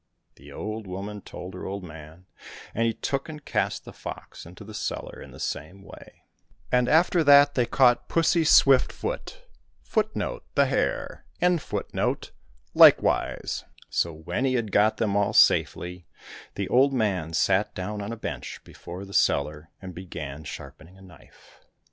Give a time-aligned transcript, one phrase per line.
[0.33, 2.25] The old woman told her old man,
[2.73, 6.23] and he took and cast the fox into the cellar in the same way.
[6.71, 9.43] And after that they caught Pussy Swift foot
[9.85, 12.31] ^
[12.73, 13.63] likewise.
[13.91, 16.07] So when he had got them all safely,
[16.55, 21.03] the old man sat down on a bench before the cellar and began sharpening a
[21.03, 21.59] knife.